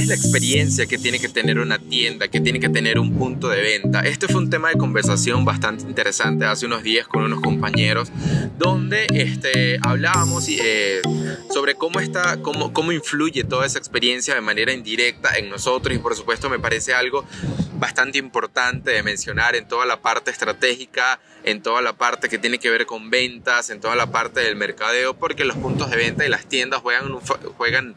[0.00, 3.48] es la experiencia que tiene que tener una tienda, que tiene que tener un punto
[3.48, 4.00] de venta?
[4.00, 8.10] Este fue un tema de conversación bastante interesante hace unos días con unos compañeros
[8.58, 11.02] donde este, hablábamos eh,
[11.52, 15.98] sobre cómo, está, cómo, cómo influye toda esa experiencia de manera indirecta en nosotros y
[15.98, 17.24] por supuesto me parece algo
[17.80, 22.58] bastante importante de mencionar en toda la parte estratégica, en toda la parte que tiene
[22.58, 26.26] que ver con ventas, en toda la parte del mercadeo, porque los puntos de venta
[26.26, 27.94] y las tiendas juegan un, juegan,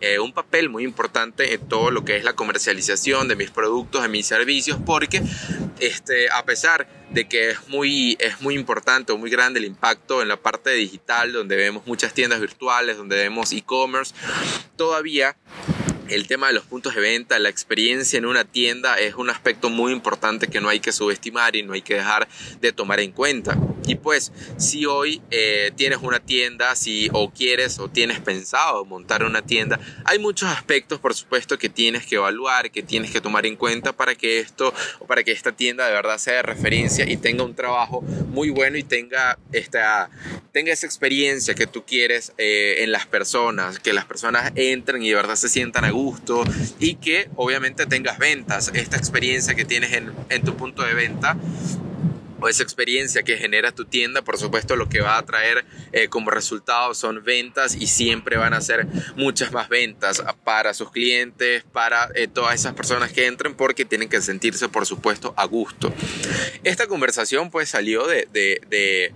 [0.00, 4.02] eh, un papel muy importante en todo lo que es la comercialización de mis productos,
[4.02, 5.22] de mis servicios, porque
[5.80, 10.20] este, a pesar de que es muy, es muy importante o muy grande el impacto
[10.20, 14.14] en la parte digital, donde vemos muchas tiendas virtuales, donde vemos e-commerce,
[14.76, 15.36] todavía
[16.08, 19.70] el tema de los puntos de venta, la experiencia en una tienda es un aspecto
[19.70, 22.28] muy importante que no hay que subestimar y no hay que dejar
[22.60, 23.58] de tomar en cuenta.
[23.86, 29.24] Y pues, si hoy eh, tienes una tienda, si o quieres o tienes pensado montar
[29.24, 33.44] una tienda, hay muchos aspectos, por supuesto, que tienes que evaluar, que tienes que tomar
[33.46, 37.08] en cuenta para que esto o para que esta tienda de verdad sea de referencia
[37.08, 40.10] y tenga un trabajo muy bueno y tenga esta
[40.52, 45.08] tenga esa experiencia que tú quieres eh, en las personas, que las personas entren y
[45.08, 46.44] de verdad se sientan a gusto
[46.78, 48.70] y que obviamente tengas ventas.
[48.74, 51.36] Esta experiencia que tienes en, en tu punto de venta
[52.44, 56.08] o esa experiencia que genera tu tienda, por supuesto lo que va a traer eh,
[56.08, 58.86] como resultado son ventas y siempre van a ser
[59.16, 64.10] muchas más ventas para sus clientes, para eh, todas esas personas que entren porque tienen
[64.10, 65.92] que sentirse por supuesto a gusto.
[66.64, 69.12] Esta conversación pues salió de,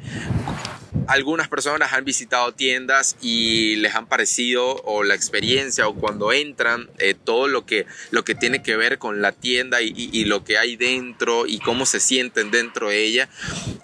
[1.09, 6.91] algunas personas han visitado tiendas y les han parecido o la experiencia o cuando entran
[6.98, 10.45] eh, todo lo que, lo que tiene que ver con la tienda y, y, lo
[10.45, 13.29] que hay dentro y cómo se sienten dentro de ella,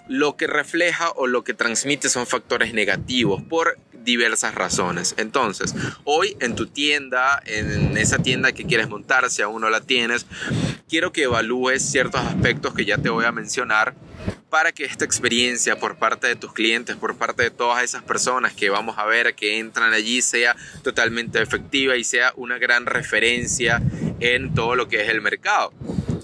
[0.07, 5.15] lo que refleja o lo que transmite son factores negativos por diversas razones.
[5.17, 9.81] Entonces, hoy en tu tienda, en esa tienda que quieres montar, si aún no la
[9.81, 10.27] tienes,
[10.87, 13.95] quiero que evalúes ciertos aspectos que ya te voy a mencionar
[14.55, 18.53] para que esta experiencia por parte de tus clientes, por parte de todas esas personas
[18.53, 23.81] que vamos a ver que entran allí, sea totalmente efectiva y sea una gran referencia
[24.21, 25.73] en todo lo que es el mercado.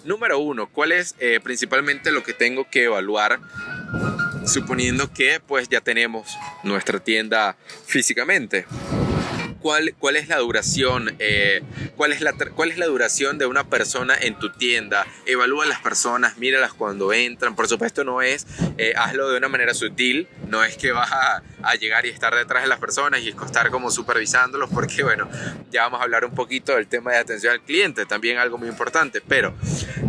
[0.06, 3.42] Número uno, ¿cuál es eh, principalmente lo que tengo que evaluar?
[4.46, 6.30] Suponiendo que pues ya tenemos
[6.64, 8.66] nuestra tienda físicamente
[9.62, 11.62] cuál, es la duración, eh,
[11.96, 15.06] cuál, es la, cuál es la duración de una persona en tu tienda.
[15.26, 17.56] Evalúa a las personas, míralas cuando entran.
[17.56, 21.44] Por supuesto, no es eh, hazlo de una manera sutil, no es que vas a,
[21.64, 25.30] a, llegar y estar detrás de las personas y estar como supervisándolos, porque bueno,
[25.72, 28.68] ya vamos a hablar un poquito del tema de atención al cliente, también algo muy
[28.68, 29.54] importante, pero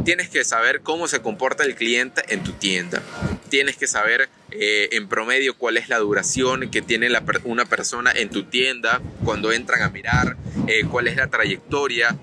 [0.05, 3.03] tienes que saber cómo se comporta el cliente en tu tienda.
[3.49, 7.09] Tienes que saber eh, en promedio cuál es la duración que tiene
[7.45, 10.37] una persona en tu tienda cuando entran a mirar,
[10.67, 12.17] eh, cuál es la trayectoria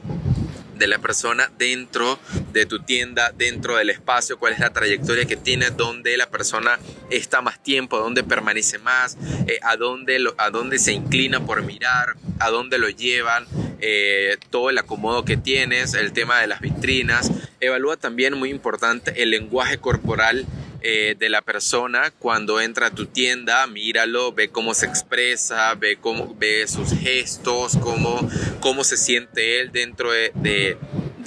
[0.77, 2.19] de la persona dentro
[2.53, 6.79] de tu tienda, dentro del espacio, cuál es la trayectoria que tiene, dónde la persona
[7.09, 12.77] está más tiempo, dónde permanece más, eh, a dónde se inclina por mirar, a dónde
[12.77, 13.45] lo llevan,
[14.49, 17.31] todo el acomodo que tienes, el tema de las vitrinas.
[17.59, 20.45] Evalúa también, muy importante, el lenguaje corporal
[20.81, 25.97] eh, de la persona cuando entra a tu tienda, míralo, ve cómo se expresa, ve,
[25.97, 28.29] cómo, ve sus gestos, cómo,
[28.61, 30.77] cómo se siente él dentro de, de,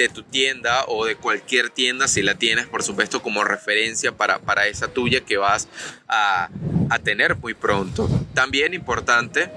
[0.09, 4.67] tu tienda o de cualquier tienda, si la tienes, por supuesto, como referencia para, para
[4.67, 5.69] esa tuya que vas
[6.09, 6.49] a,
[6.91, 8.09] a tener muy pronto.
[8.35, 9.49] También importante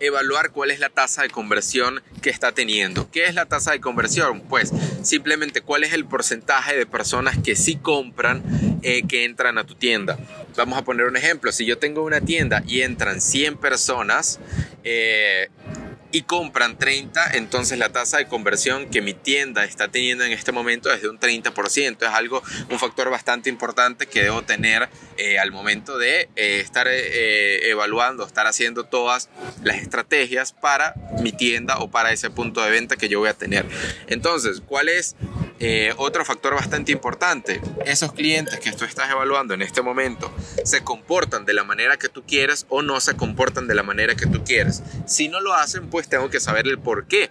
[0.00, 3.10] evaluar cuál es la tasa de conversión que está teniendo.
[3.10, 4.40] ¿Qué es la tasa de conversión?
[4.40, 4.72] Pues
[5.02, 8.42] simplemente cuál es el porcentaje de personas que sí compran
[8.82, 10.18] eh, que entran a tu tienda.
[10.56, 11.52] Vamos a poner un ejemplo.
[11.52, 14.40] Si yo tengo una tienda y entran 100 personas,
[14.84, 15.48] eh,
[16.14, 20.52] y compran 30, entonces la tasa de conversión que mi tienda está teniendo en este
[20.52, 21.96] momento es de un 30%.
[22.06, 26.86] Es algo, un factor bastante importante que debo tener eh, al momento de eh, estar
[26.88, 29.28] eh, evaluando, estar haciendo todas
[29.64, 33.34] las estrategias para mi tienda o para ese punto de venta que yo voy a
[33.34, 33.66] tener.
[34.06, 35.16] Entonces, ¿cuál es
[35.66, 40.30] eh, otro factor bastante importante, esos clientes que tú estás evaluando en este momento
[40.62, 44.14] se comportan de la manera que tú quieres o no se comportan de la manera
[44.14, 44.82] que tú quieres.
[45.06, 47.30] Si no lo hacen, pues tengo que saber el por qué.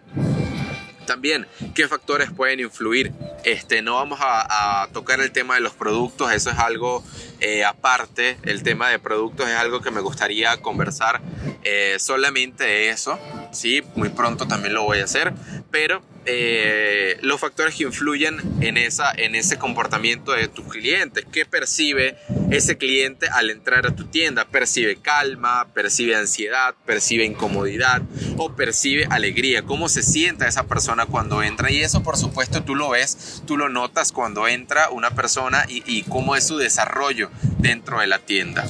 [1.06, 1.45] También,
[1.75, 3.12] ¿qué factores pueden influir?
[3.44, 7.03] Este, no vamos a, tocar el tema de los productos, eso es algo
[7.39, 8.39] eh, aparte.
[8.41, 11.21] El tema de productos es algo que me gustaría conversar
[11.63, 13.19] eh, solamente de eso.
[13.51, 15.33] Sí, muy pronto también lo voy a hacer,
[15.69, 21.25] pero eh, los factores que influyen en, esa, en ese comportamiento de tus clientes.
[21.31, 22.17] ¿Qué percibe
[22.51, 24.45] ese cliente al entrar a tu tienda?
[24.45, 25.67] ¿Percibe calma?
[25.73, 26.75] ¿Percibe ansiedad?
[26.85, 28.01] ¿Percibe incomodidad?
[28.37, 29.63] ¿O percibe alegría?
[29.63, 31.71] ¿Cómo se sienta esa persona cuando entra?
[31.71, 35.83] Y eso por supuesto tú lo ves, tú lo notas cuando entra una persona y,
[35.85, 37.29] y cómo es su desarrollo
[37.59, 38.65] dentro de la tienda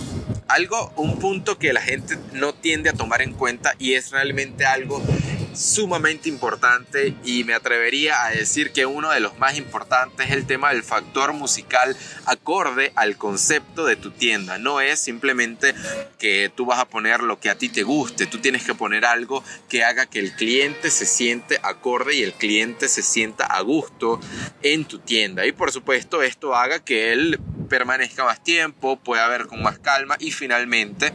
[0.48, 4.66] algo, un punto que la gente no tiende a tomar en cuenta y es realmente
[4.66, 5.02] algo
[5.56, 10.46] sumamente importante y me atrevería a decir que uno de los más importantes es el
[10.46, 11.96] tema del factor musical
[12.26, 14.58] acorde al concepto de tu tienda.
[14.58, 15.74] No es simplemente
[16.18, 19.06] que tú vas a poner lo que a ti te guste, tú tienes que poner
[19.06, 23.62] algo que haga que el cliente se siente acorde y el cliente se sienta a
[23.62, 24.20] gusto
[24.62, 25.46] en tu tienda.
[25.46, 27.40] Y por supuesto esto haga que él
[27.70, 31.12] permanezca más tiempo, pueda ver con más calma y finalmente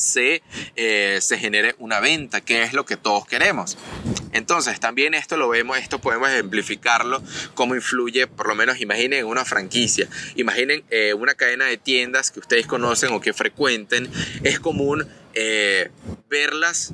[0.00, 0.42] se,
[0.76, 3.76] eh, se genere una venta, que es lo que todos queremos.
[4.32, 7.22] Entonces, también esto lo vemos, esto podemos ejemplificarlo,
[7.54, 12.40] cómo influye, por lo menos imaginen una franquicia, imaginen eh, una cadena de tiendas que
[12.40, 14.10] ustedes conocen o que frecuenten,
[14.42, 15.90] es común eh,
[16.28, 16.92] verlas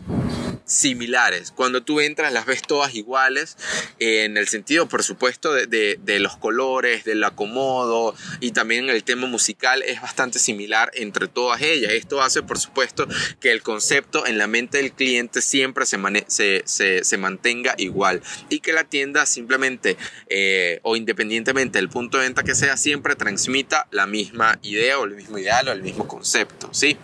[0.67, 1.53] similares.
[1.53, 3.57] Cuando tú entras las ves todas iguales,
[3.99, 9.83] en el sentido, por supuesto, de, los colores, del acomodo y también el tema musical
[9.83, 11.93] es bastante similar entre todas ellas.
[11.93, 13.07] Esto hace, por supuesto,
[13.41, 18.21] que el concepto en la mente del cliente siempre se, se, mantenga igual
[18.51, 19.97] y que la tienda simplemente
[20.29, 25.05] eh, o independientemente del punto de venta que sea, siempre transmita la misma idea o
[25.05, 26.99] el mismo ideal o el mismo concepto, ¿sí?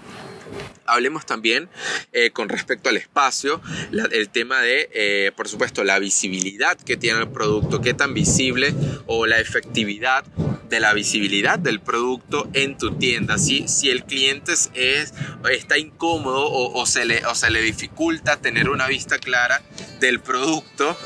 [0.87, 1.69] Hablemos también
[2.13, 3.61] eh, con respecto al espacio,
[3.93, 8.75] el tema de, eh, por supuesto, la visibilidad que tiene el producto, qué tan visible
[9.07, 10.25] o la efectividad
[10.73, 13.37] de la visibilidad del producto en tu tienda.
[13.37, 15.15] Si, si el cliente es,
[15.51, 19.63] está incómodo o, se le, o se le dificulta tener una vista clara
[20.01, 20.97] del producto,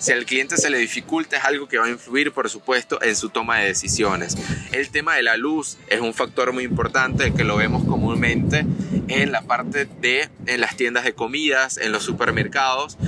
[0.00, 3.14] si al cliente se le dificulta es algo que va a influir, por supuesto, en
[3.14, 4.36] su toma de decisiones.
[4.72, 8.66] El tema de la luz es un factor muy importante que lo vemos comúnmente
[9.08, 12.98] en la parte de en las tiendas de comidas, en los supermercados,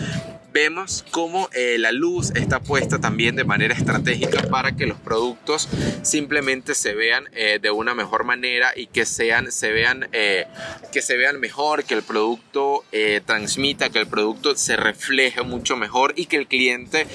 [0.55, 5.69] vemos cómo eh, la luz está puesta también de manera estratégica para que los productos
[6.03, 10.47] simplemente se vean eh, de una mejor manera y que sean se vean eh,
[10.93, 12.85] que se vean mejor que el producto
[13.27, 17.09] transmita que el producto se refleje mucho mejor y que el cliente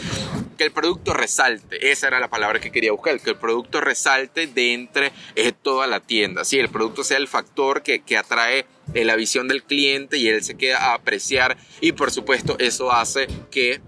[0.59, 4.45] que el producto resalte esa era la palabra que quería buscar que el producto resalte
[4.45, 5.13] de entre
[5.63, 9.63] toda la tienda si el producto sea el factor que, que atrae la visión del
[9.63, 13.79] cliente y él se queda a apreciar y por supuesto eso hace que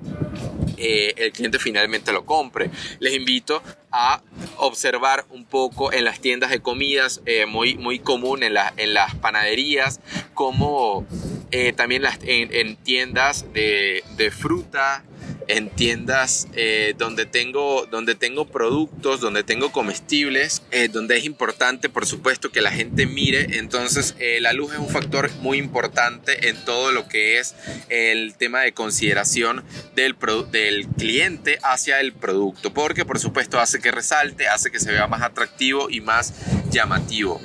[0.84, 2.72] eh, el cliente finalmente lo compre.
[3.00, 4.24] Les invito a
[4.58, 9.14] observar un poco en las tiendas de comidas, eh, muy, muy común en, en las
[9.16, 10.00] panaderías,
[10.34, 11.06] como
[11.52, 15.04] eh, también las, en, tiendas de, de fruta,
[15.48, 21.90] en tiendas eh, donde, tengo, donde tengo productos, donde tengo comestibles, eh, donde es importante,
[21.90, 23.58] por supuesto, que la gente mire.
[23.58, 27.56] Entonces, eh, la luz es un factor muy importante en todo lo que es
[27.90, 29.64] el tema de consideración
[29.96, 30.16] del,
[30.52, 35.08] del cliente hacia el producto, porque, por supuesto, hace que resalte, hace que se vea
[35.08, 36.34] más atractivo y más
[36.70, 37.42] llamativo.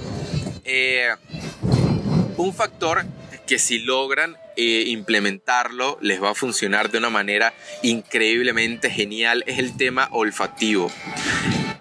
[2.36, 3.04] un factor
[3.46, 9.58] que si logran eh, implementarlo les va a funcionar de una manera increíblemente genial es
[9.58, 10.90] el tema olfativo.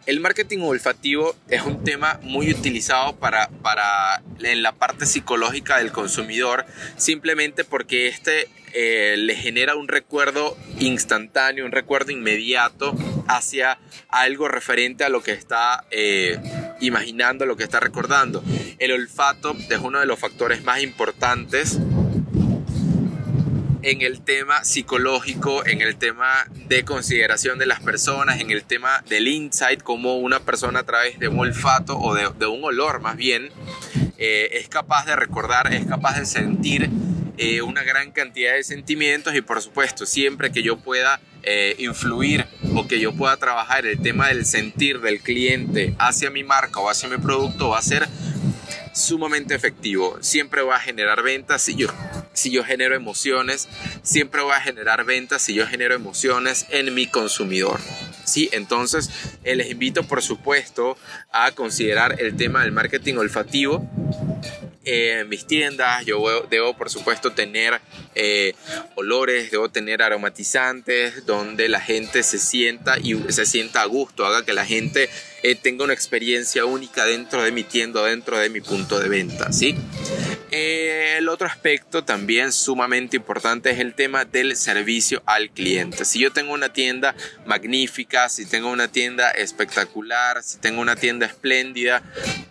[0.05, 5.91] El marketing olfativo es un tema muy utilizado para, para en la parte psicológica del
[5.91, 12.93] consumidor, simplemente porque este eh, le genera un recuerdo instantáneo, un recuerdo inmediato
[13.27, 16.37] hacia algo referente a lo que está eh,
[16.81, 18.43] imaginando, lo que está recordando.
[18.77, 21.79] El olfato es uno de los factores más importantes
[23.85, 29.03] en el tema psicológico, en el tema de consideración de las personas, en el tema
[29.07, 33.15] del insight, como una persona a través de un olfato o de, un olor más
[33.15, 33.51] bien,
[34.17, 36.89] eh, es capaz de recordar, es capaz de sentir
[37.37, 42.47] eh, una gran cantidad de sentimientos y por supuesto siempre que yo pueda eh, influir
[42.73, 46.89] o que yo pueda trabajar el tema del sentir del cliente hacia mi marca o
[46.89, 48.07] hacia mi producto va a ser
[48.95, 50.17] sumamente efectivo.
[50.21, 51.89] Siempre va a generar ventas si yo,
[52.35, 53.67] si yo genero emociones.
[54.03, 57.79] Siempre va a generar ventas si yo genero emociones en mi consumidor.
[58.23, 59.09] Sí, entonces
[59.43, 60.97] eh, les invito por supuesto
[61.31, 63.87] a considerar el tema del marketing olfativo
[64.85, 66.05] en mis tiendas.
[66.05, 67.81] Yo debo, por supuesto, tener
[68.13, 68.53] eh,
[68.95, 74.45] olores, debo tener aromatizantes donde la gente se sienta y se sienta a gusto, haga
[74.45, 75.09] que la gente
[75.43, 79.51] eh, tenga una experiencia única dentro de mi tienda, dentro de mi punto de venta,
[79.51, 79.75] ¿sí?
[80.57, 86.05] El otro aspecto también sumamente importante es el tema del servicio al cliente.
[86.05, 87.13] Si yo tengo una tienda
[87.45, 92.01] magnífica, si tengo una tienda espectacular, si tengo una tienda espléndida,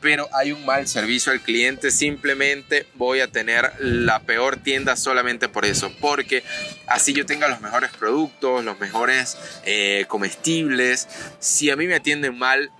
[0.02, 5.48] pero hay un mal servicio al cliente, simplemente voy a tener la peor tienda solamente
[5.48, 6.44] por eso, porque
[6.86, 11.08] así yo tenga los mejores productos, los mejores eh, comestibles,
[11.38, 12.70] si a mí me atienden mal,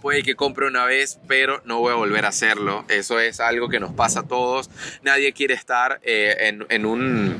[0.00, 2.84] puede que compre una vez, pero no voy a volver a hacerlo.
[2.88, 4.70] Eso es algo que nos pasa a todos.
[5.02, 7.36] Nadie quiere estar eh, en, en un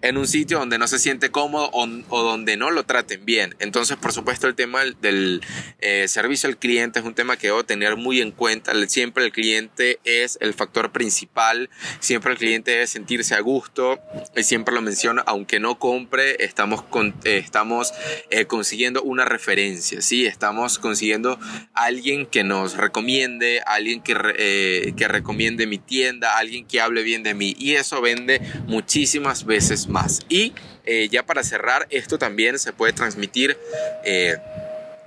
[0.00, 3.56] en un sitio donde no se siente cómodo o, donde no lo traten bien.
[3.58, 5.42] Entonces, por supuesto, el tema del
[5.80, 8.72] eh, servicio al cliente es un tema que debo tener muy en cuenta.
[8.86, 11.68] Siempre el cliente es el factor principal,
[12.00, 13.98] siempre el cliente debe sentirse a gusto,
[14.36, 16.84] y siempre lo menciono, aunque no compre, estamos,
[17.24, 17.92] eh, estamos
[18.30, 20.26] eh, consiguiendo una referencia, ¿sí?
[20.26, 21.38] estamos consiguiendo
[21.74, 27.34] alguien que nos recomiende, alguien que, que recomiende mi tienda, alguien que hable bien de
[27.34, 30.20] mí y eso vende muchísimas veces más.
[30.28, 30.52] Y
[30.84, 33.56] eh, ya para cerrar, esto también se puede transmitir.
[34.04, 34.36] Eh,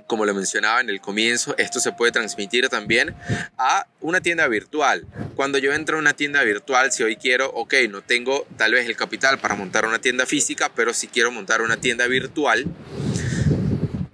[0.06, 3.14] como lo mencionaba en el comienzo, esto se puede transmitir también
[3.56, 5.06] a una tienda virtual.
[5.36, 8.86] Cuando yo entro a una tienda virtual, si hoy quiero, ok, no tengo tal vez
[8.86, 12.66] el capital para montar una tienda física, pero si quiero montar una tienda virtual,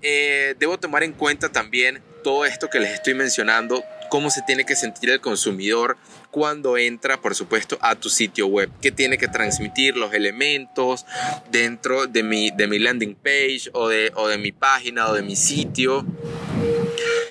[0.01, 4.65] eh, debo tomar en cuenta también todo esto que les estoy mencionando, cómo se tiene
[4.65, 5.97] que sentir el consumidor
[6.31, 11.07] cuando entra, por supuesto, a tu sitio web, qué tiene que transmitir los elementos
[11.51, 15.23] dentro de mi, de mi landing page o de, o de mi página o de
[15.23, 16.05] mi sitio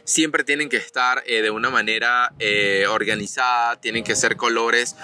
[0.07, 4.95] siempre tienen que estar eh, de una manera eh, organizada, tienen que ser colores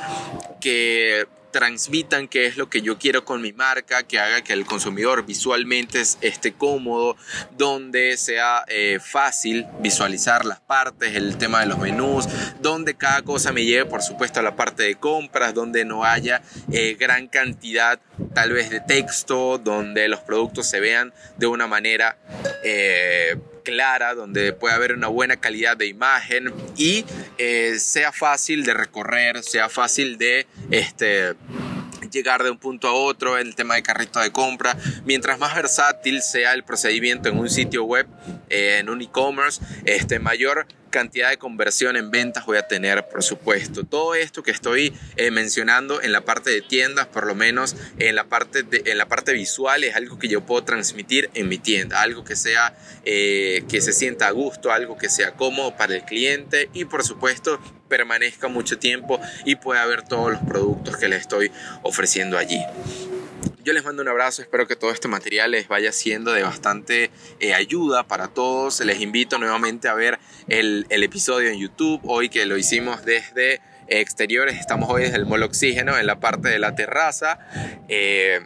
[0.61, 4.65] que transmitan qué es lo que yo quiero con mi marca, que haga que el
[4.65, 7.15] consumidor visualmente esté cómodo,
[7.57, 12.27] donde sea eh, fácil visualizar las partes, el tema de los menús,
[12.59, 16.41] donde cada cosa me lleve por supuesto a la parte de compras, donde no haya
[16.71, 18.01] eh, gran cantidad
[18.33, 22.17] tal vez de texto, donde los productos se vean de una manera...
[22.65, 27.05] Eh, clara, donde pueda haber una buena calidad de imagen y
[27.37, 31.35] eh, sea fácil de recorrer, sea fácil de este,
[32.11, 34.77] llegar de un punto a otro, el tema de carrito de compra.
[35.05, 38.07] Mientras más versátil sea el procedimiento en un sitio web,
[38.49, 43.23] eh, en un e-commerce, este, mayor cantidad de conversión en ventas voy a tener, por
[43.23, 43.83] supuesto.
[43.83, 48.15] Todo esto que estoy eh, mencionando en la parte de tiendas, por lo menos en
[48.15, 51.99] la parte, en la parte visual, es algo que yo puedo transmitir en mi tienda,
[52.01, 56.03] algo que sea, eh, que se sienta a gusto, algo que sea cómodo para el
[56.03, 57.59] cliente y por supuesto
[57.89, 62.61] permanezca mucho tiempo y pueda ver todos los productos que le estoy ofreciendo allí.
[63.63, 67.11] Yo les mando un abrazo, espero que todo este material les vaya siendo de bastante
[67.39, 68.81] eh, ayuda para todos.
[68.81, 74.59] Les invito nuevamente a ver el, episodio en YouTube, hoy que lo hicimos desde exteriores,
[74.59, 77.39] estamos hoy desde el Mall Oxígeno en la parte de la terraza.
[77.87, 78.41] Eh,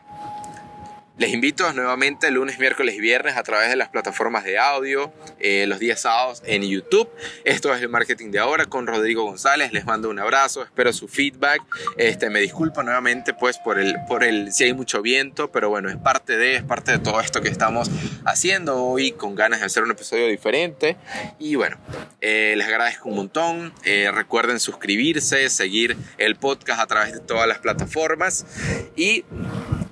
[1.17, 5.65] les invito nuevamente lunes, miércoles y viernes a través de las plataformas de audio, eh,
[5.67, 7.09] los días sábados en YouTube.
[7.43, 9.73] Esto es el marketing de ahora con Rodrigo González.
[9.73, 11.61] Les mando un abrazo, espero su feedback.
[11.97, 15.89] Este, me disculpo nuevamente pues por el, por el, si hay mucho viento, pero bueno,
[15.89, 17.89] es parte de, es parte de todo esto que estamos
[18.25, 20.97] haciendo hoy con ganas de hacer un episodio diferente.
[21.39, 21.77] Y bueno,
[22.21, 23.73] eh, les agradezco un montón.
[23.85, 28.45] Eh, recuerden suscribirse, seguir el podcast a través de todas las plataformas
[28.95, 29.25] y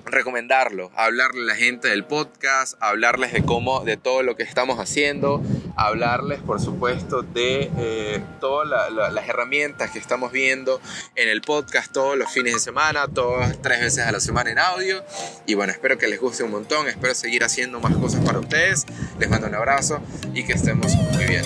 [0.06, 4.80] recomendarlo, hablarle a la gente del podcast, hablarles de cómo, de todo lo que estamos
[4.80, 5.42] haciendo,
[5.76, 10.80] hablarles, por supuesto, de eh, todas las herramientas que estamos viendo
[11.16, 14.60] en el podcast todos los fines de semana, todas tres veces a la semana en
[14.60, 15.04] audio.
[15.46, 18.86] Y bueno, espero que les guste un montón, espero seguir haciendo más cosas para ustedes.
[19.20, 20.02] Les mando un abrazo
[20.34, 21.44] y que estemos muy bien.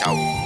[0.00, 0.41] Chao.